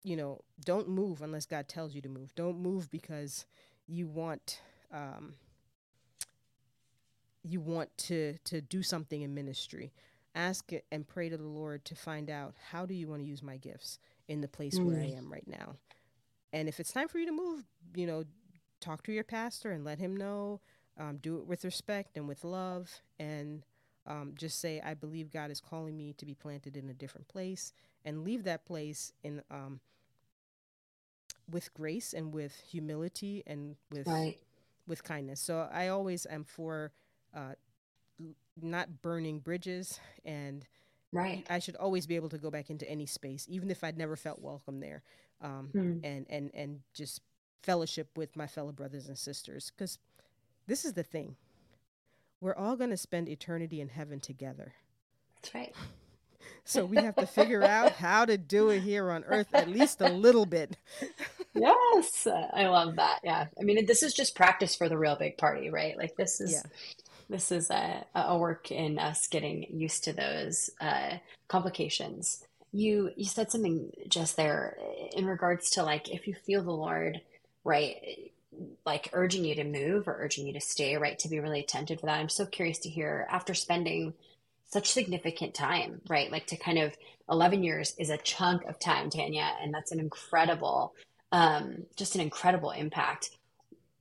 [0.04, 2.36] you know, don't move unless God tells you to move.
[2.36, 3.46] Don't move because
[3.88, 4.62] you want
[4.94, 5.34] um,
[7.44, 9.94] you want to to do something in ministry.
[10.36, 13.28] Ask it and pray to the Lord to find out how do you want to
[13.28, 14.86] use my gifts in the place mm.
[14.86, 15.18] where I mm.
[15.18, 15.76] am right now.
[16.54, 17.64] And if it's time for you to move,
[17.96, 18.24] you know,
[18.80, 20.62] talk to your pastor and let him know.
[20.98, 23.64] Um, do it with respect and with love, and
[24.06, 27.30] um, just say, "I believe God is calling me to be planted in a different
[27.30, 27.72] place,"
[28.04, 29.80] and leave that place in um,
[31.50, 34.38] with grace and with humility and with right.
[34.88, 35.40] with kindness.
[35.40, 36.92] So I always am for
[37.36, 37.54] uh,
[38.62, 40.66] not burning bridges and
[41.12, 43.98] right i should always be able to go back into any space even if i'd
[43.98, 45.02] never felt welcome there
[45.42, 46.00] um, mm.
[46.04, 47.22] and and and just
[47.62, 49.72] fellowship with my fellow brothers and sisters.
[49.76, 49.98] Because
[50.68, 51.36] this is the thing
[52.42, 54.74] we're all going to spend eternity in heaven together.
[55.36, 55.76] That's right.
[56.64, 60.02] So we have to figure out how to do it here on earth at least
[60.02, 60.78] a little bit.
[61.54, 63.20] yes, I love that.
[63.24, 63.48] Yeah.
[63.60, 65.98] I mean, this is just practice for the real big party, right?
[65.98, 66.62] Like this is yeah.
[67.30, 72.44] This is a, a work in us getting used to those uh, complications.
[72.72, 74.78] You you said something just there
[75.16, 77.22] in regards to like if you feel the Lord
[77.64, 78.32] right?
[78.86, 81.18] Like urging you to move or urging you to stay, right?
[81.20, 82.20] To be really attentive to that.
[82.20, 84.14] I'm so curious to hear after spending
[84.68, 86.32] such significant time, right?
[86.32, 86.96] Like to kind of
[87.30, 90.94] 11 years is a chunk of time, Tania, and that's an incredible,
[91.32, 93.32] um, just an incredible impact.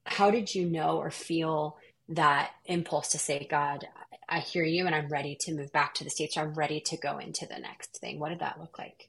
[0.07, 1.77] How did you know or feel
[2.09, 3.87] that impulse to say, God,
[4.29, 6.81] I hear you and I'm ready to move back to the States or I'm ready
[6.81, 8.19] to go into the next thing?
[8.19, 9.09] What did that look like?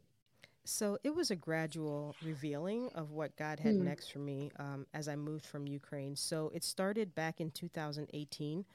[0.65, 3.81] So it was a gradual revealing of what God had mm.
[3.81, 6.15] next for me um, as I moved from Ukraine.
[6.15, 8.65] So it started back in 2018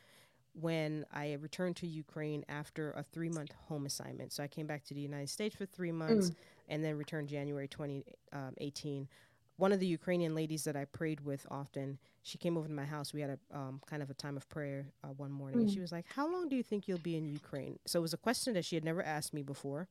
[0.54, 4.32] when I returned to Ukraine after a three month home assignment.
[4.32, 6.36] So I came back to the United States for three months mm.
[6.68, 9.08] and then returned January 2018.
[9.56, 12.84] One of the Ukrainian ladies that I prayed with often, she came over to my
[12.84, 13.12] house.
[13.12, 15.62] We had a um, kind of a time of prayer uh, one morning, mm.
[15.62, 18.02] and she was like, "How long do you think you'll be in Ukraine?" So it
[18.02, 19.88] was a question that she had never asked me before.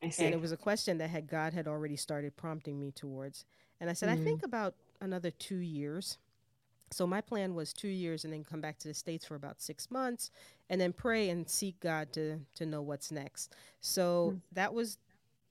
[0.00, 3.44] And it was a question that had God had already started prompting me towards.
[3.80, 4.22] And I said, mm-hmm.
[4.22, 6.18] I think about another two years.
[6.90, 9.60] So my plan was two years and then come back to the States for about
[9.60, 10.30] six months
[10.70, 13.54] and then pray and seek God to, to know what's next.
[13.80, 14.38] So mm-hmm.
[14.52, 14.98] that was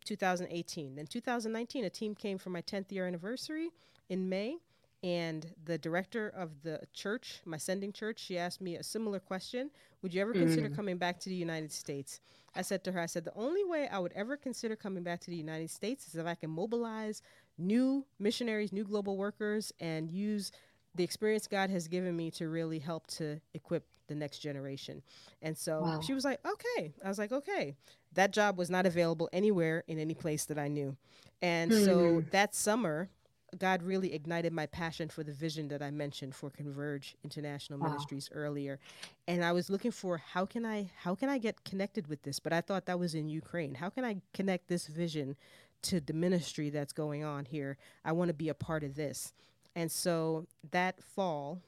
[0.08, 0.96] 2018.
[0.96, 3.70] Then 2019, a team came for my 10th year anniversary
[4.10, 4.58] in May.
[5.04, 9.70] And the director of the church, my sending church, she asked me a similar question
[10.02, 10.40] Would you ever mm.
[10.40, 12.20] consider coming back to the United States?
[12.56, 15.20] I said to her, I said, the only way I would ever consider coming back
[15.22, 17.22] to the United States is if I can mobilize
[17.60, 20.52] new missionaries, new global workers, and use
[20.98, 25.02] the experience God has given me to really help to equip the next generation.
[25.42, 26.02] And so wow.
[26.02, 26.94] she was like, okay.
[27.04, 27.76] I was like, okay.
[28.14, 30.96] That job was not available anywhere in any place that I knew.
[31.42, 31.86] And mm.
[31.86, 32.30] so hmm.
[32.32, 33.10] that summer,
[33.58, 37.90] God really ignited my passion for the vision that I mentioned for Converge International wow.
[37.90, 38.80] Ministries earlier.
[39.28, 42.40] And I was looking for how can I how can I get connected with this?
[42.40, 43.76] But I thought that was in Ukraine.
[43.76, 45.36] How can I connect this vision
[45.84, 47.78] to the ministry that's going on here?
[48.04, 49.34] I want to be a part of this.
[49.78, 51.62] And so that fall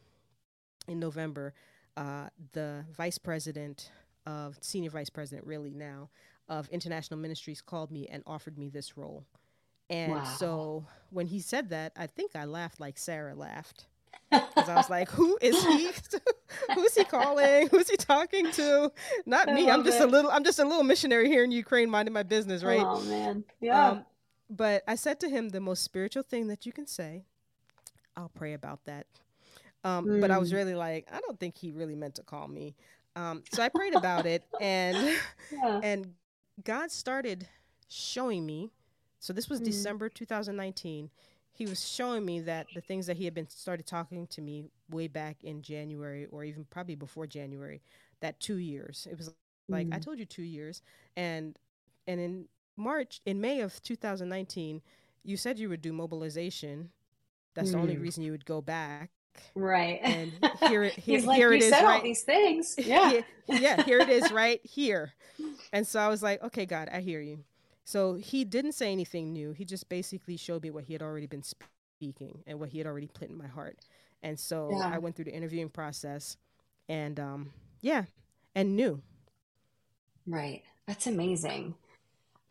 [0.88, 1.54] in November,
[1.96, 3.92] uh, the vice president
[4.26, 6.10] of senior vice president really now
[6.50, 9.26] of international ministries called me and offered me this role.
[9.92, 10.24] And wow.
[10.24, 13.86] so when he said that, I think I laughed like Sarah laughed.
[14.32, 15.92] Because I was like, who is he?
[16.74, 17.68] Who's he calling?
[17.70, 18.92] Who's he talking to?
[19.28, 19.70] Not I me.
[19.70, 20.04] I'm just it.
[20.04, 22.82] a little I'm just a little missionary here in Ukraine minding my business, right?
[22.84, 23.44] Oh man.
[23.60, 23.90] Yeah.
[23.90, 24.06] Um,
[24.50, 27.26] but I said to him the most spiritual thing that you can say.
[28.20, 29.08] I'll pray about that.
[29.84, 30.22] Um, mm.
[30.22, 30.58] But I was hmm.
[30.58, 32.76] really like, I don't think he really meant to call me.
[33.16, 34.98] Um, so I prayed about it and
[35.52, 35.80] yeah.
[35.84, 36.14] and
[36.64, 37.48] God started
[37.88, 38.70] showing me.
[39.20, 39.66] So this was mm.
[39.66, 41.10] December 2019.
[41.52, 44.66] He was showing me that the things that he had been started talking to me
[44.90, 47.82] way back in January, or even probably before January,
[48.22, 49.08] that two years.
[49.12, 49.34] It was
[49.68, 49.96] like mm.
[49.96, 50.82] I told you two years,
[51.18, 51.58] and
[52.08, 52.46] and in
[52.78, 54.82] March, in May of 2019,
[55.24, 56.92] you said you would do mobilization.
[57.60, 57.74] That's mm.
[57.74, 58.02] the only mm.
[58.02, 59.10] reason you would go back.
[59.54, 60.00] Right.
[60.02, 61.70] And here, here, He's like, here it is.
[61.70, 62.76] Said right, all these things.
[62.78, 63.10] Yeah.
[63.10, 63.84] Here, yeah.
[63.84, 65.12] Here it is, right here.
[65.74, 67.44] And so I was like, okay, God, I hear you.
[67.84, 69.52] So he didn't say anything new.
[69.52, 72.88] He just basically showed me what he had already been speaking and what he had
[72.88, 73.78] already put in my heart.
[74.24, 74.92] And so yeah.
[74.94, 76.38] I went through the interviewing process,
[76.88, 78.04] and um, yeah,
[78.56, 79.02] and knew.
[80.26, 80.64] Right.
[80.88, 81.76] That's amazing.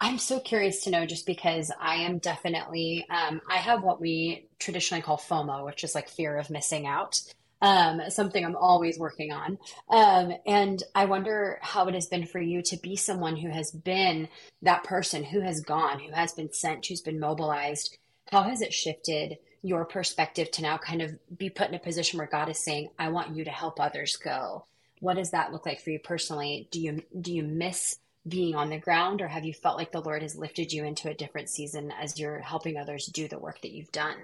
[0.01, 4.48] I'm so curious to know just because I am definitely, um, I have what we
[4.59, 7.21] traditionally call FOMO, which is like fear of missing out,
[7.61, 9.59] um, something I'm always working on.
[9.91, 13.71] Um, and I wonder how it has been for you to be someone who has
[13.71, 14.29] been
[14.63, 17.97] that person who has gone, who has been sent, who's been mobilized.
[18.31, 22.19] How has it shifted your perspective to now kind of be put in a position
[22.19, 24.65] where God is saying, I want you to help others go?
[25.01, 26.69] What does that look like for you personally?
[26.71, 30.03] Do you, do you miss being on the ground, or have you felt like the
[30.03, 33.63] Lord has lifted you into a different season as you're helping others do the work
[33.63, 34.17] that you've done?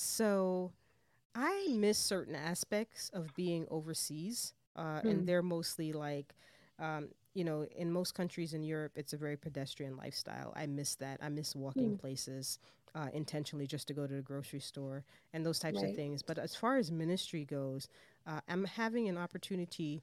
[0.00, 0.70] So,
[1.34, 5.24] I miss certain aspects of being overseas, uh, and hmm.
[5.24, 6.36] they're mostly like,
[6.78, 10.52] um, you know, in most countries in Europe, it's a very pedestrian lifestyle.
[10.54, 11.18] I miss that.
[11.20, 12.00] I miss walking mm.
[12.00, 12.60] places
[12.94, 15.90] uh, intentionally just to go to the grocery store and those types right.
[15.90, 16.22] of things.
[16.22, 17.88] But as far as ministry goes,
[18.24, 20.02] uh, I'm having an opportunity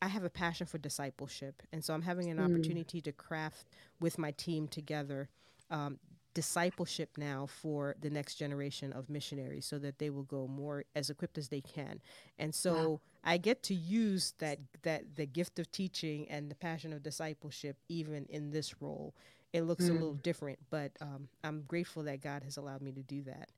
[0.00, 2.44] I have a passion for discipleship, and so I'm having an mm.
[2.44, 3.66] opportunity to craft
[4.00, 5.28] with my team together
[5.70, 5.98] um,
[6.34, 11.10] discipleship now for the next generation of missionaries, so that they will go more as
[11.10, 12.00] equipped as they can.
[12.38, 13.00] And so wow.
[13.24, 17.76] I get to use that that the gift of teaching and the passion of discipleship
[17.88, 19.14] even in this role.
[19.52, 19.90] It looks mm.
[19.90, 23.50] a little different, but um, I'm grateful that God has allowed me to do that.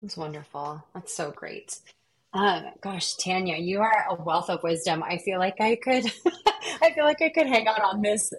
[0.00, 0.82] That's wonderful.
[0.94, 1.78] That's so great.
[2.34, 5.02] Um, gosh, Tania, you are a wealth of wisdom.
[5.02, 6.06] I feel like I could,
[6.82, 8.32] I feel like I could hang out on this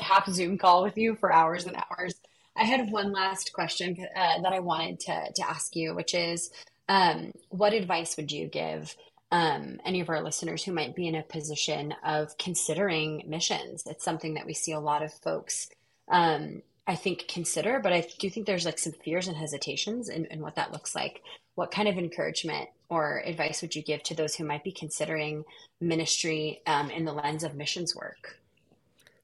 [0.00, 2.14] half Zoom call with you for hours and hours.
[2.56, 6.50] I had one last question uh, that I wanted to to ask you, which is,
[6.88, 8.94] um, what advice would you give
[9.30, 13.84] um, any of our listeners who might be in a position of considering missions?
[13.86, 15.68] It's something that we see a lot of folks
[16.08, 20.26] um, I think consider, but I do think there's like some fears and hesitations in,
[20.26, 21.22] in what that looks like.
[21.54, 25.44] What kind of encouragement or advice would you give to those who might be considering
[25.80, 28.38] ministry um, in the lens of missions work?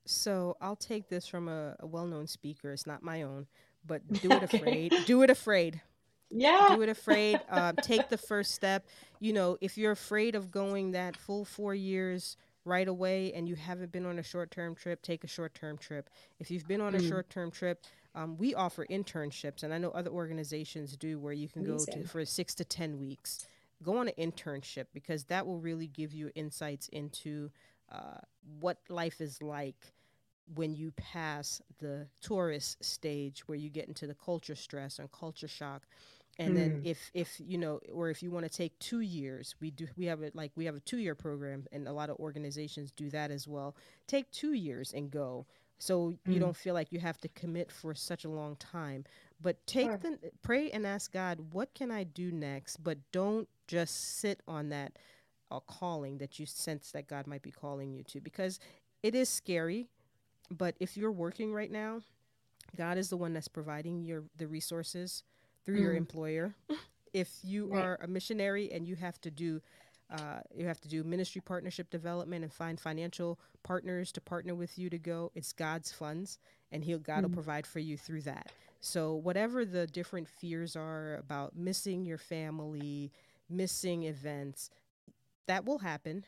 [0.09, 2.73] So I'll take this from a, a well-known speaker.
[2.73, 3.47] It's not my own,
[3.87, 4.95] but do it afraid.
[5.07, 5.83] do it afraid.
[6.31, 6.75] Yeah.
[6.75, 7.41] Do it afraid.
[7.51, 8.87] Um, take the first step.
[9.21, 13.55] You know, if you're afraid of going that full four years right away and you
[13.55, 16.09] haven't been on a short term trip, take a short term trip.
[16.39, 17.09] If you've been on a mm.
[17.09, 21.49] short term trip, um, we offer internships, and I know other organizations do where you
[21.49, 21.95] can Amazing.
[21.95, 23.47] go to for six to 10 weeks.
[23.83, 27.51] Go on an internship because that will really give you insights into
[27.93, 28.19] uh,
[28.59, 29.93] what life is like
[30.55, 35.49] when you pass the tourist stage where you get into the culture stress and culture
[35.49, 35.83] shock
[36.39, 36.57] and mm.
[36.57, 39.87] then if if you know or if you want to take two years we do
[39.97, 42.91] we have it like we have a two year program and a lot of organizations
[42.93, 43.75] do that as well
[44.07, 45.47] take two years and go
[45.79, 46.33] so mm.
[46.33, 49.05] you don't feel like you have to commit for such a long time
[49.41, 49.99] but take sure.
[49.99, 54.69] the pray and ask god what can i do next but don't just sit on
[54.69, 54.93] that
[55.51, 58.59] uh, calling that you sense that god might be calling you to because
[59.03, 59.89] it is scary
[60.51, 62.01] but if you're working right now
[62.77, 65.23] god is the one that's providing your the resources
[65.65, 65.83] through mm.
[65.83, 66.55] your employer.
[67.13, 67.85] if you right.
[67.85, 69.61] are a missionary and you have to do
[70.11, 74.79] uh, you have to do ministry partnership development and find financial partners to partner with
[74.79, 75.31] you to go.
[75.35, 76.39] It's God's funds,
[76.73, 78.51] and He'll God mm will provide for you through that.
[78.81, 83.13] So whatever the different fears are about missing your family,
[83.51, 84.71] missing events,
[85.47, 86.25] that will happen.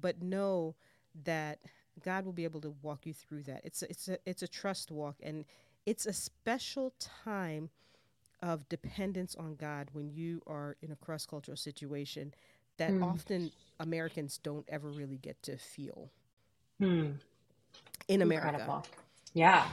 [0.00, 0.76] But know
[1.24, 1.58] that
[2.02, 3.60] God will be able to walk you through that.
[3.64, 5.44] It's a, it's a it's a trust walk, and
[5.86, 7.70] it's a special time
[8.42, 12.32] of dependence on God when you are in a cross cultural situation
[12.76, 13.04] that mm.
[13.04, 13.50] often
[13.80, 16.10] Americans don't ever really get to feel
[16.80, 17.12] mm.
[18.06, 18.48] in America.
[18.48, 18.86] Incredible.
[19.34, 19.66] Yeah.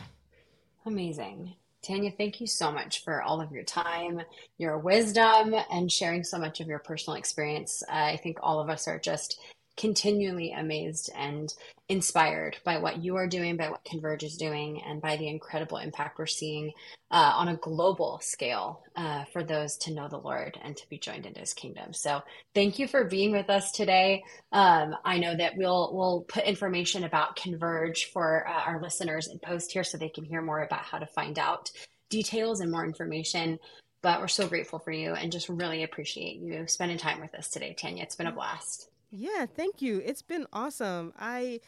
[0.85, 1.53] Amazing.
[1.81, 4.19] Tania, thank you so much for all of your time,
[4.57, 7.83] your wisdom, and sharing so much of your personal experience.
[7.87, 9.39] Uh, I think all of us are just
[9.77, 11.53] continually amazed and
[11.89, 15.77] inspired by what you are doing, by what Converge is doing, and by the incredible
[15.77, 16.71] impact we're seeing
[17.11, 20.97] uh, on a global scale uh, for those to know the Lord and to be
[20.97, 21.93] joined into His kingdom.
[21.93, 22.21] So,
[22.55, 24.23] thank you for being with us today.
[24.51, 29.41] Um, I know that we'll we'll put information about Converge for uh, our listeners and
[29.41, 31.71] post here so they can hear more about how to find out
[32.09, 33.59] details and more information.
[34.01, 37.49] But we're so grateful for you and just really appreciate you spending time with us
[37.49, 38.03] today, Tania.
[38.03, 38.89] It's been a blast.
[39.17, 40.01] Yeah, thank you.
[40.03, 41.13] It's been awesome.
[41.17, 41.61] I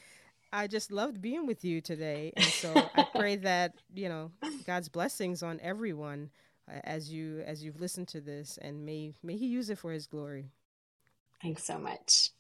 [0.51, 2.33] I just loved being with you today.
[2.35, 4.31] And so I pray that, you know,
[4.65, 6.29] God's blessings on everyone
[6.69, 9.91] uh, as you as you've listened to this and may may he use it for
[9.91, 10.51] his glory.
[11.41, 12.31] Thanks so much.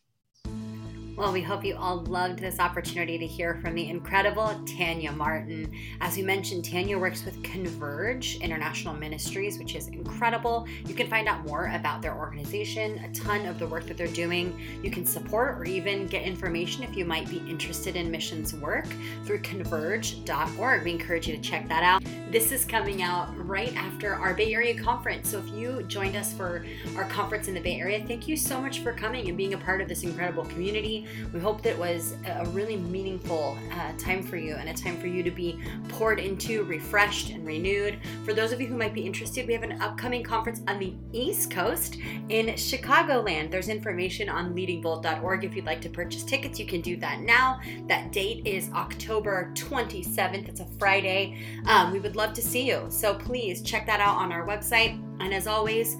[1.17, 5.71] Well, we hope you all loved this opportunity to hear from the incredible Tania Martin.
[5.99, 10.67] As we mentioned, Tania works with Converge International Ministries, which is incredible.
[10.85, 14.05] You can find out more about their organization, a ton of the work that they're
[14.05, 14.59] doing.
[14.83, 18.85] You can support or even get information if you might be interested in missions work
[19.25, 20.83] through converge.org.
[20.83, 22.03] We encourage you to check that out.
[22.29, 25.31] This is coming out right after our Bay Area conference.
[25.31, 26.63] So if you joined us for
[26.95, 29.57] our conference in the Bay Area, thank you so much for coming and being a
[29.57, 31.06] part of this incredible community.
[31.33, 34.99] We hope that it was a really meaningful uh, time for you and a time
[34.99, 37.99] for you to be poured into, refreshed, and renewed.
[38.25, 40.93] For those of you who might be interested, we have an upcoming conference on the
[41.11, 41.97] East Coast
[42.29, 43.51] in Chicagoland.
[43.51, 45.43] There's information on leadingbold.org.
[45.43, 47.59] If you'd like to purchase tickets, you can do that now.
[47.87, 50.47] That date is October 27th.
[50.47, 51.39] It's a Friday.
[51.65, 52.85] Um, we would love to see you.
[52.89, 55.01] So please check that out on our website.
[55.19, 55.97] And as always,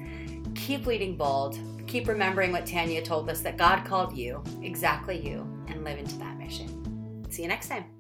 [0.56, 5.48] keep leading bold keep remembering what Tania told us that God called you, exactly you,
[5.68, 7.26] and live into that mission.
[7.30, 7.97] See you next time.